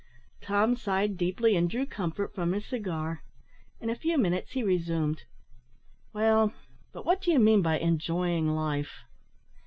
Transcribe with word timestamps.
Tom 0.41 0.75
sighed 0.75 1.15
deeply, 1.15 1.55
and 1.55 1.69
drew 1.69 1.85
comfort 1.85 2.33
from 2.33 2.53
his 2.53 2.65
cigar. 2.65 3.21
In 3.79 3.87
a 3.91 3.95
few 3.95 4.17
minutes 4.17 4.53
he 4.53 4.63
resumed, 4.63 5.25
"Well, 6.11 6.53
but 6.91 7.05
what 7.05 7.21
do 7.21 7.29
you 7.29 7.37
mean 7.37 7.61
by 7.61 7.77
enjoying 7.77 8.47
life?" 8.55 9.03